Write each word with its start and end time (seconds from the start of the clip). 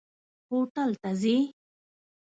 هوټل 0.49 0.91
ته 1.01 1.09
ځئ؟ 1.21 1.37